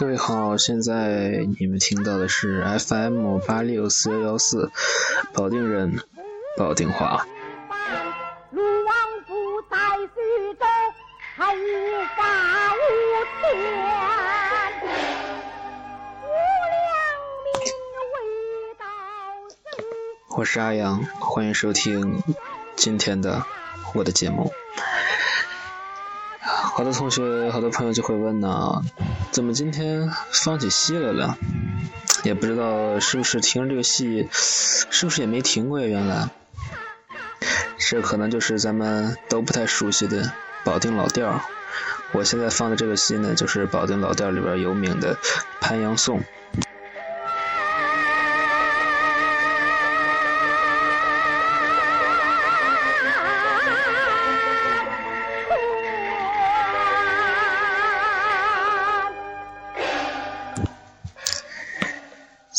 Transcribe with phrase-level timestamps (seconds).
[0.00, 4.72] 各位好，现在你们听到的是 FM 八六四幺幺四，
[5.34, 6.00] 保定人，
[6.56, 7.26] 保定话。
[8.50, 8.94] 鲁王
[9.26, 10.64] 府在徐州，
[11.36, 11.58] 他无
[12.16, 12.78] 法无
[13.42, 13.44] 天。
[16.22, 16.24] 无
[16.72, 16.80] 良
[17.44, 17.52] 民
[18.14, 18.16] 为
[18.78, 18.84] 到
[19.50, 19.84] 谁？
[20.34, 22.22] 我是阿阳，欢迎收听
[22.74, 23.44] 今天的
[23.92, 24.50] 我的节目。
[26.72, 28.82] 好多同学、好多朋友就会问呢，
[29.30, 31.36] 怎么今天放起戏来了？
[32.22, 35.86] 也不知道是不是听这个戏，是不是也没停过呀？
[35.86, 36.28] 原来，
[37.76, 40.32] 这可能就是咱们都不太熟悉的
[40.64, 41.42] 保定老调。
[42.12, 45.14] 我现在放的这个戏呢，就是保定老调里边有名的
[45.60, 46.20] 《潘阳颂》。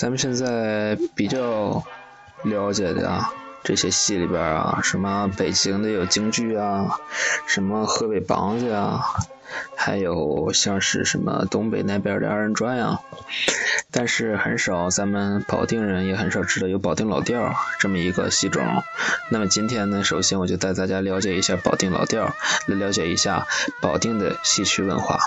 [0.00, 1.84] 咱们现在比较
[2.44, 6.98] 了解的啊，这些戏里边啊，什么北京的有京剧啊，
[7.46, 9.04] 什么河北梆子啊，
[9.76, 13.00] 还有像是什么东北那边的二人转呀，
[13.90, 18.82] 但是很少，咱们保定人也很少知道有保定老调这么一个戏种。
[19.28, 22.34] 那么今天呢，首先我就带大家了解一下保定老调，
[22.64, 23.46] 来了解一下
[23.82, 25.18] 保定的戏曲文化。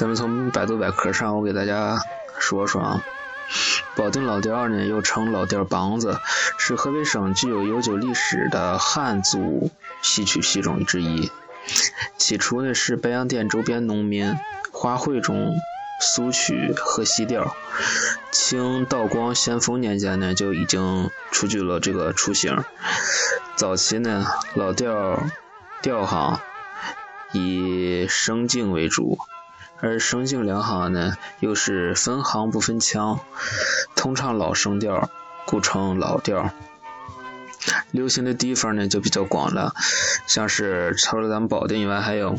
[0.00, 1.98] 咱们从百度百科上，我给大家
[2.38, 3.04] 说说啊，
[3.96, 6.18] 保定老调呢，又称老调梆子，
[6.56, 11.30] 是河北省具有悠久历史的汉族戏曲戏种之一。
[12.16, 14.34] 起初呢，是白洋淀周边农民
[14.72, 15.52] 花卉中
[16.00, 17.54] 俗曲和西调。
[18.30, 22.64] 清道光、咸丰年间呢，就已经出具了这个雏形。
[23.54, 24.24] 早期呢，
[24.54, 25.22] 老调
[25.82, 26.40] 调行
[27.32, 29.18] 以声静为主。
[29.80, 33.20] 而声静两行呢，又是分行不分腔，
[33.96, 35.10] 通唱老声调，
[35.46, 36.50] 故称老调。
[37.90, 39.74] 流行的地方呢就比较广了，
[40.26, 42.38] 像是除了咱们保定以外，还有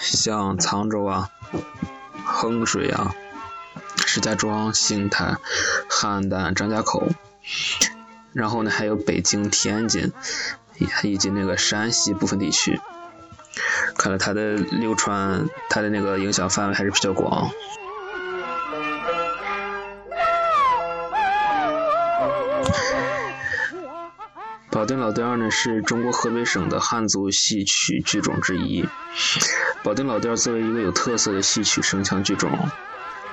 [0.00, 1.28] 像沧州啊、
[2.24, 3.14] 衡水啊、
[4.06, 5.36] 石家庄、邢台、
[5.88, 7.08] 邯郸、张家口，
[8.32, 10.12] 然后呢还有北京、天津
[11.02, 12.80] 以及那个山西部分地区。
[13.96, 17.50] 看来它的流传，它的那个影响范围还是比较广。
[24.70, 28.88] 保定老调呢，是中国河北省的汉族戏曲剧种之一。
[29.82, 32.50] 保定老调作为一个有特色的戏曲声腔剧种。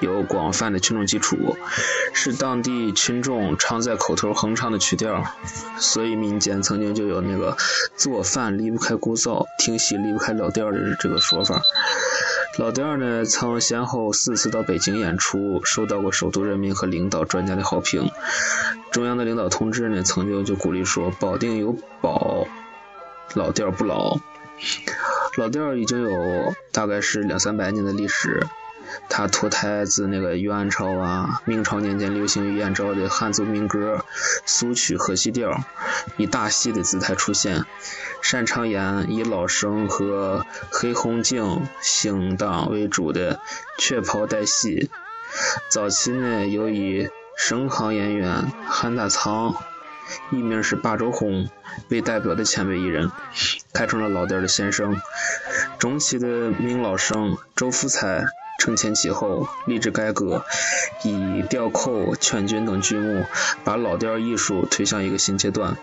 [0.00, 1.56] 有广泛的群众基础，
[2.12, 5.24] 是当地群众常在口头哼唱的曲调，
[5.78, 7.56] 所以民间曾经就有那个
[7.96, 11.62] 做饭离不开锅灶，听戏离不开老调的这个说法。
[12.58, 18.10] 老调呢，曾先后四次到北京演出，受到过首都人民和领导专家的好评。
[18.90, 22.46] 中央的领导同志呢，曾经就鼓励说：“保定有宝，
[23.34, 24.18] 老调不老。”
[25.36, 28.44] 老调已经有大概是两三百年的历史。
[29.08, 34.04] 它脱胎自那个元朝啊、明朝年间流行于燕赵的汉族民歌、
[34.44, 35.64] 苏曲和西调，
[36.16, 37.64] 以大戏的姿态出现，
[38.22, 43.40] 擅长演以老生和黑红镜行当为主的
[43.78, 44.90] 雀袍带戏。
[45.68, 49.54] 早期呢，有以声行演员韩大仓，
[50.30, 51.48] 艺名是霸州红
[51.90, 53.10] 为代表的前辈艺人，
[53.72, 55.00] 开创了老调的先声。
[55.78, 58.24] 中期的名老生周福才。
[58.58, 60.44] 承前启后，励志改革，
[61.04, 63.24] 以调扣、劝君等剧目，
[63.64, 65.78] 把老调艺术推向一个新阶段。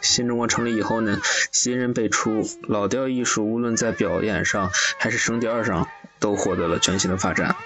[0.00, 1.18] 新中国成立以后呢，
[1.50, 5.88] 新人辈出，老调艺术无论在表演上还是声调上，
[6.20, 7.56] 都获得了全新的发展。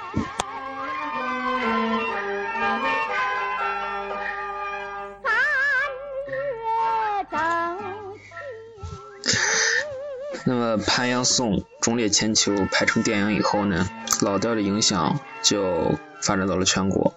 [10.45, 13.89] 那么 《潘阳颂》忠烈千秋拍成电影以后呢，
[14.23, 17.15] 老调的影响就发展到了全国。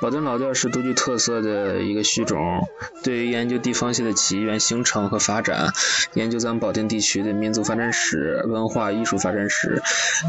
[0.00, 2.68] 保定老调是独具特色的一个戏种，
[3.02, 5.72] 对于研究地方戏的起源、形成和发展，
[6.12, 9.80] 研究咱们保定地区的民族发展史、文化艺术发展史，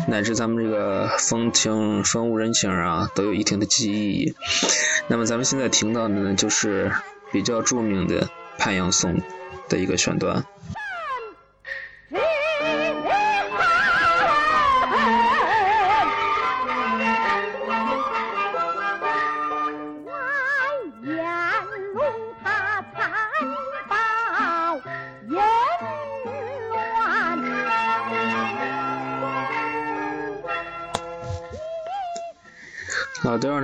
[0.08, 4.36] 乃至咱们这个风情、风物人情啊，都有一定的积极意义。
[5.08, 6.92] 那么咱们现在听到的呢，就是
[7.34, 8.22] 比较著名的
[8.58, 9.16] 《潘阳颂》
[9.68, 10.46] 的一个选段。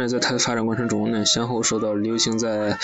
[0.07, 2.77] 在它的发展过程中呢，先后受到流行在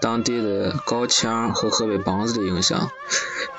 [0.00, 2.90] 当地的高腔和河北梆子的影响，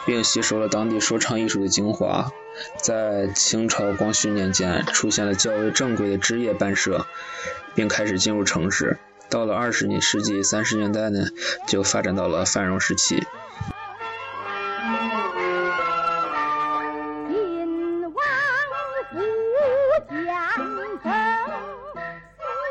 [0.06, 2.32] 并吸收了当地说唱艺术的精华。
[2.78, 7.06] 在清朝光绪年间，出现了较为正规的职业班社，
[7.74, 8.98] 并开始进入城市。
[9.30, 11.28] 到了二十世纪三十年代呢，
[11.68, 13.24] 就发展到了繁荣时期。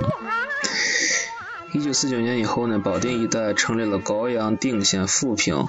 [1.72, 5.66] 一九四九年以后呢，保定一带成立了高阳、定县、富平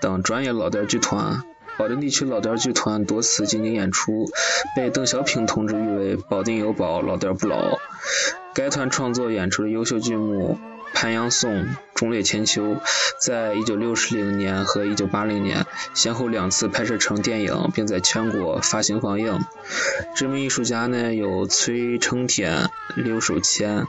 [0.00, 1.42] 等专业老调剧团。
[1.78, 4.30] 保定地区老调剧团多次进行演出，
[4.74, 7.78] 被邓小平同志誉为“保定有宝，老调不老”。
[8.56, 10.58] 该团创作演出的优秀剧目
[10.98, 11.52] 《潘阳颂》
[11.94, 12.74] 《忠烈千秋》，
[13.20, 19.38] 在一九六零年和一九八零年先后两次拍摄成电影，并在全国发行放映。
[20.14, 23.86] 知名艺术家呢有崔成田、刘守谦、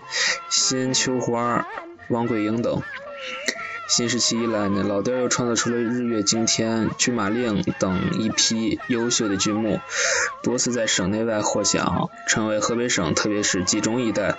[0.50, 1.66] 辛秋花、
[2.10, 2.82] 王桂英等。
[3.88, 9.80] 新时期以来呢，老调又创造出了《日月惊天》《军马令》等一批优秀的剧目，
[10.44, 14.38] 多次在省内外获奖，成为河北省特别是冀中一带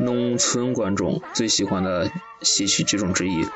[0.00, 2.10] 农村观众最喜欢的
[2.42, 3.46] 戏曲剧种之一。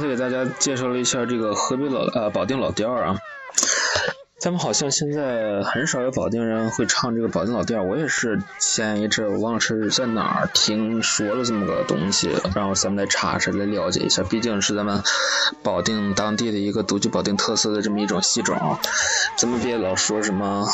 [0.00, 3.14] 刚才给大家介绍了一下这个河北老呃保定老调啊，
[4.40, 7.82] 咱们好像现在很少有保定人会唱这个保定老调。
[7.82, 14.22] 我也是前一阵我忘了是在哪儿听说了这么个东西，然后咱们来查查来了解一下。
[14.22, 15.02] 毕竟是咱们
[15.62, 18.78] 保定当地的一个独具保定特色的这么一种戏种，
[19.36, 20.66] 咱们别老说什么。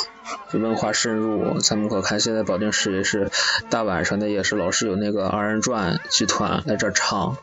[0.53, 3.31] 文化深入，咱们可看现在保定市也是
[3.71, 7.37] 大晚上的，也是老是有那个二人转剧团来这儿唱，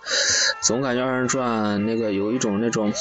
[0.62, 2.92] 总感觉二人转那个有一种那种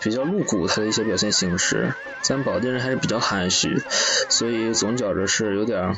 [0.00, 1.92] 比较露骨，它的一些表现形式，
[2.22, 3.82] 咱保定人还是比较含蓄，
[4.28, 5.96] 所以总觉着是有点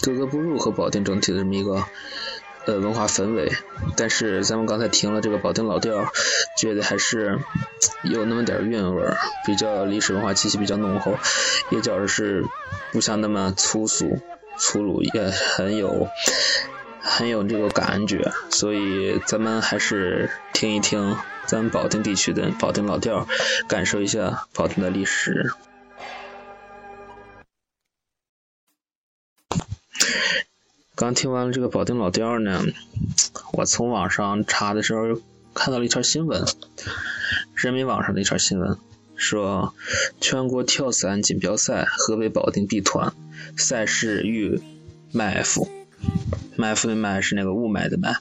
[0.00, 1.84] 格格不入和保定整体的这么一个。
[2.64, 3.50] 呃，文化氛围，
[3.96, 6.12] 但是咱们刚才听了这个保定老调，
[6.56, 7.40] 觉得还是
[8.04, 11.16] 有那么点韵味儿，比较历史文化气息比较浓厚，
[11.70, 12.44] 也觉着是
[12.92, 14.20] 不像那么粗俗、
[14.58, 16.06] 粗鲁，也很有
[17.00, 21.16] 很有这个感觉，所以咱们还是听一听
[21.46, 23.26] 咱们保定地区的保定老调，
[23.68, 25.52] 感受一下保定的历史。
[30.94, 32.62] 刚听完了这个保定老调呢，
[33.54, 35.20] 我从网上查的时候
[35.52, 36.44] 看到了一条新闻，
[37.54, 38.78] 人民网上的一条新闻，
[39.16, 39.74] 说
[40.20, 43.12] 全国跳伞锦标赛河北保定 B 团
[43.56, 44.62] 赛事遇
[45.12, 45.68] 埋伏，
[46.56, 48.18] 埋伏的埋是那个雾霾的霾。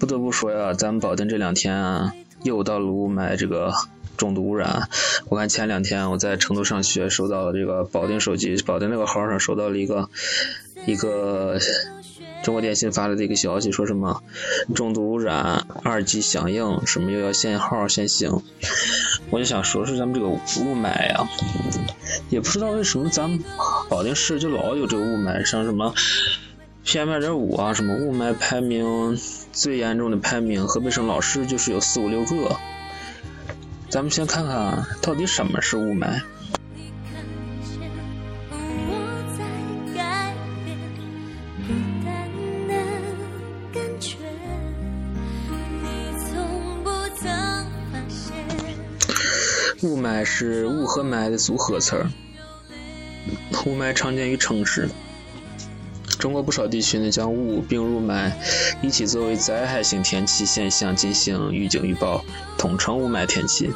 [0.00, 3.72] 不得不说呀，咱们保定这两天啊，又到了雾霾这个
[4.16, 4.88] 重度污染。
[5.28, 10.08] 我看前两天我在成都上学，收到了这个保定手机，保定那个号上收到了一个。
[10.86, 11.58] 一个
[12.42, 14.22] 中国电信发来的一个消息，说什么
[14.74, 18.40] 重度污染，二级响应，什么又要限号限行。
[19.28, 20.38] 我就想说，说咱们这个雾
[20.74, 21.28] 霾呀，
[22.30, 23.38] 也不知道为什么咱们
[23.90, 25.92] 保定市就老有这个雾霾，像什么
[26.84, 29.16] PM 二点五啊，什么雾霾排名
[29.52, 32.56] 最严重的排名，河北省老是就是有四五六个。
[33.88, 36.20] 咱们先看看到底什么是雾霾。
[49.82, 52.10] 雾霾是雾和霾的组合词儿。
[53.64, 54.88] 雾霾常见于城市，
[56.20, 58.30] 中国不少地区呢将雾并入霾
[58.82, 62.22] 一起作为灾害性天气现象进行预警预报，
[62.58, 63.70] 统称雾霾天气。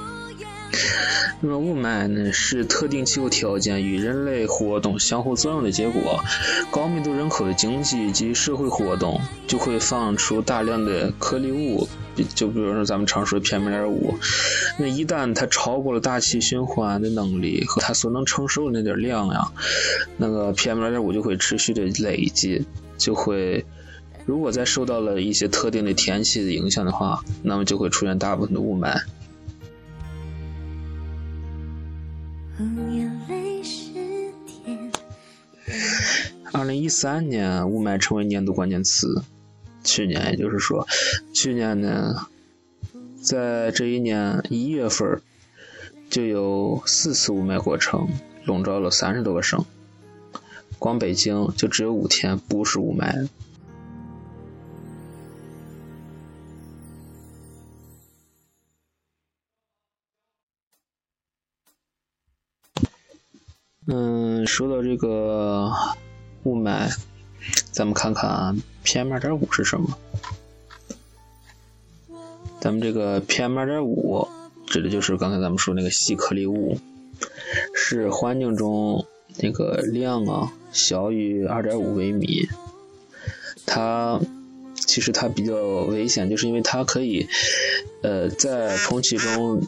[1.40, 6.22] 那么雾霾呢，是特定气候条件与人类活动相互作用的结果。
[6.70, 11.88] 高密度人口的经济及社会活动就会放出大量的颗粒物，
[12.34, 14.14] 就比如说咱们常说的 PM 二点五。
[14.78, 19.52] 那一旦它超过了大气循环的能力和它所能承受的那点量呀，
[20.16, 22.64] 那个 PM 二点五就会持续的累积，
[22.98, 23.64] 就会
[24.26, 29.00] 如果再受到了一些特定的天气的影响的话，那么就会出现大部分的雾霾。
[36.52, 39.22] 二零一三年，雾霾成为年度关键词。
[39.94, 40.88] 去年，也就是说，
[41.32, 42.26] 去年呢，
[43.22, 45.22] 在这一年一月份，
[46.10, 48.08] 就有四次雾霾过程，
[48.44, 49.64] 笼罩了三十多个省。
[50.80, 53.28] 光北京就只有五天不是雾霾。
[63.86, 65.70] 嗯，说到这个
[66.42, 66.92] 雾霾，
[67.72, 69.98] 咱们看看 PM 二点五是什么。
[72.60, 74.28] 咱们这个 PM 二点五
[74.66, 76.78] 指的就是刚才咱们说那个细颗粒物，
[77.74, 79.04] 是环境中
[79.38, 82.48] 那个量啊小于二点五微米。
[83.66, 84.20] 它
[84.74, 87.28] 其实它比较危险，就是因为它可以
[88.02, 89.62] 呃在空气中，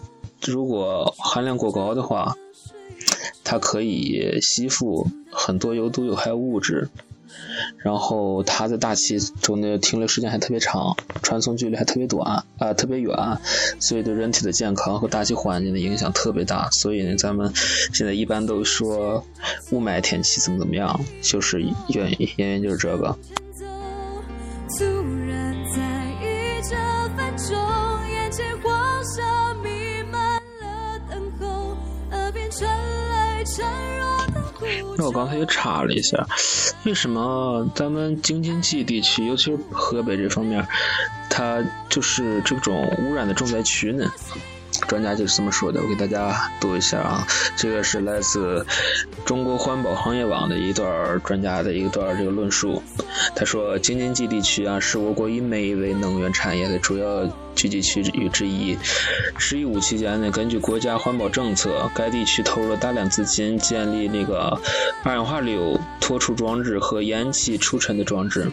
[0.47, 2.37] 如果含量过高的话。
[3.49, 6.89] 它可以吸附很多有毒有害物质，
[7.79, 13.15] 然后它在大气中的停留时间还特别长，传送距离还特别短啊，特别远，
[13.81, 16.69] 所以对人体的健康和大气环境的影响特别大。
[16.71, 17.53] 所以呢，咱们
[17.93, 19.25] 现在一般都说
[19.71, 23.17] 雾霾天气怎么怎么样，就是原因原因就是这个。
[34.99, 36.27] 那我刚才也查了一下，
[36.87, 40.65] 为什么咱们京津冀地区，尤其是河北这方面，
[41.29, 44.09] 它就是这种污染的重灾区呢？
[44.87, 47.27] 专家就是这么说的，我给大家读一下啊，
[47.57, 48.65] 这个是来自
[49.25, 52.81] 中国环保行业网的一段专家的一段这个论述。
[53.35, 57.29] 他说，京津冀地区啊，是我国以煤为能源产业的主要。
[57.57, 58.77] 聚集区域之一。
[59.39, 64.61] “十一五”期间呢，根据国家环保政策，该地区投入了大量资金建立那个
[65.03, 68.47] 二氧化硫脱除装置和烟气除尘的装置。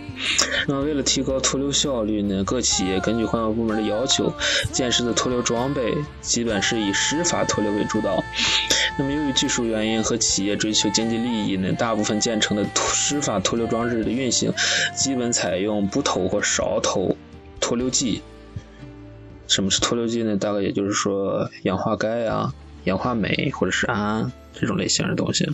[0.68, 4.34] 那么，为了提高脱硫效率呢，各企业根据环保部门的要求，
[4.72, 8.24] 建设的脱硫装备基本是以湿法脱硫为主导。
[8.98, 14.54] 那么，由于技术原因和企业追求经济利益呢，大部分建成的湿法脱硫装置的运行，
[14.96, 17.18] 基本采用不投或少投
[17.60, 18.22] 脱硫剂。
[19.54, 20.36] 什么是脱硫剂呢？
[20.36, 22.52] 大概也就是说氧化钙啊、
[22.86, 25.48] 氧化镁或者是氨这种类型的东西。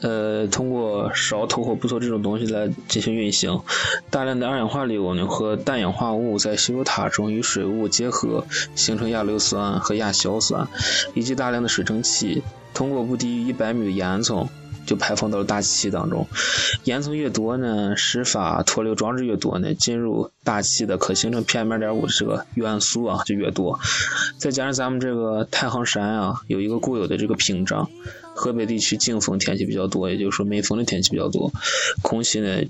[0.00, 3.60] 呃，通过勺头或不投这种东西来进行运行，
[4.08, 10.66] 大量的二氧化硫呢和氮氧化物在稀土塔中与水雾结合，形成亚硫酸和亚硝酸，
[11.12, 14.48] 以及大量的水蒸气，通过不低于一百米的烟囱。
[14.92, 16.26] 就排放到了大气当中，
[16.84, 23.80] 烟囱越多呢，湿法脱硫装置越多呢，进入大气的可形成 PM 二点五这个元素啊就越多。
[24.36, 27.88] 再加上咱们这个太行山啊，有一个固有的这个屏障，
[28.34, 31.50] 河北地区静风天气比较多，也就是说没风的天气比较多，
[32.02, 32.60] 空气呢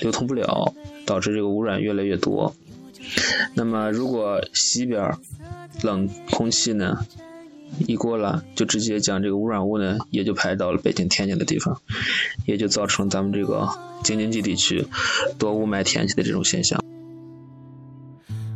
[0.00, 0.74] 流通不了，
[1.06, 2.54] 导致这个污染越来越多。
[3.54, 5.16] 那么如果西边
[5.80, 7.06] 冷空气呢？
[7.78, 11.80] 一过了，就直接将这个污染物呢，也就排到了北京、天津的地方，
[12.46, 13.68] 也就造成咱们这个
[14.02, 14.86] 京津冀地区
[15.38, 16.82] 多雾霾天气的这种现象。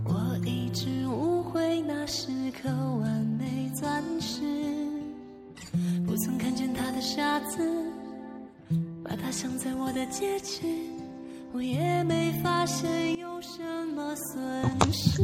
[0.05, 4.43] 我一直误会那是颗完美钻石，
[6.07, 7.67] 不曾看见它的傻子，
[9.03, 10.63] 把它镶在我的戒指，
[11.53, 13.63] 我也没发现有什
[13.95, 15.23] 么损失。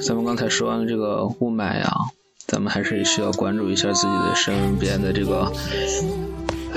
[0.00, 1.92] 咱们刚才说完了这个雾霾啊。
[2.46, 5.50] 咱们还是需要关注一下自己的身边的这个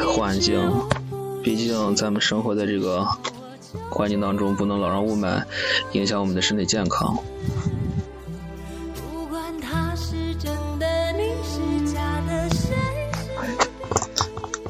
[0.08, 0.60] 环境，
[1.44, 3.06] 毕竟咱们生活在这个
[3.90, 5.44] 环境当中，不能老让雾霾
[5.92, 7.18] 影响我们的身体健康。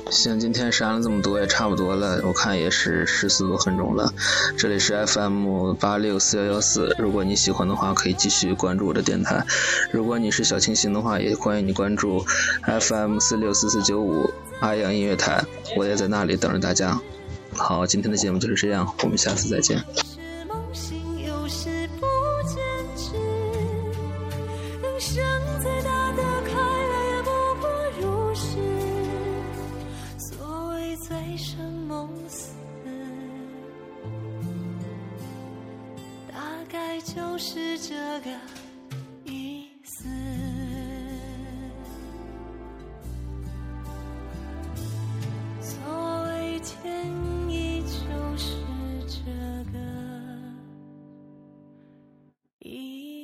[0.09, 4.11] 行，今天删了这么多也差不多了，我看也是十四多分钟了。
[4.57, 9.45] 这里是 FM 八六四幺幺四，如果你喜欢的话，可以继续关注我的电台。
[9.91, 12.25] 如果你是小清新的话，也欢迎你关注
[12.63, 15.43] FM 四六四四九五阿阳音乐台，
[15.75, 16.99] 我也在那里等着大家。
[17.53, 19.83] 好，今天的节目就是这样，我们下次再见。
[24.89, 25.76] 就是
[38.19, 38.56] 这个。